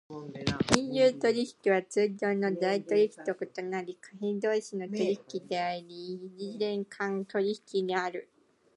[0.71, 8.27] 金融取引は通常の財取引と異なり、貨幣同士の取引であり、異時点間取引である。